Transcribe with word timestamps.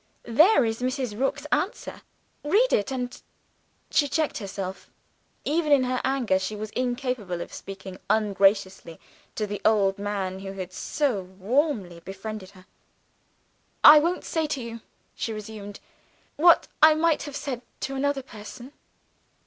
"There 0.25 0.65
is 0.65 0.81
Mrs. 0.81 1.15
Rook's 1.15 1.45
answer. 1.51 2.01
Read 2.43 2.73
it, 2.73 2.91
and" 2.91 3.21
she 3.91 4.07
checked 4.07 4.39
herself, 4.39 4.89
even 5.45 5.71
in 5.71 5.83
her 5.83 6.01
anger 6.03 6.39
she 6.39 6.55
was 6.55 6.71
incapable 6.71 7.39
of 7.39 7.53
speaking 7.53 7.99
ungenerously 8.09 8.99
to 9.35 9.45
the 9.45 9.61
old 9.63 9.99
man 9.99 10.39
who 10.39 10.53
had 10.53 10.73
so 10.73 11.21
warmly 11.21 11.99
befriended 11.99 12.49
her. 12.57 12.65
"I 13.83 13.99
won't 13.99 14.25
say 14.25 14.47
to 14.47 14.59
you," 14.59 14.81
she 15.13 15.33
resumed, 15.33 15.79
"what 16.35 16.67
I 16.81 16.95
might 16.95 17.21
have 17.21 17.35
said 17.35 17.61
to 17.81 17.93
another 17.93 18.23
person." 18.23 18.73